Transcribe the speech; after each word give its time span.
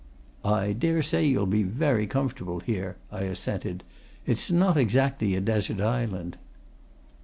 "I 0.43 0.73
daresay 0.73 1.27
you'll 1.27 1.45
be 1.45 1.61
very 1.61 2.07
comfortable 2.07 2.59
here," 2.61 2.97
I 3.11 3.19
assented. 3.25 3.83
"It's 4.25 4.49
not 4.51 4.75
exactly 4.75 5.35
a 5.35 5.41
desert 5.41 5.79
island." 5.79 6.39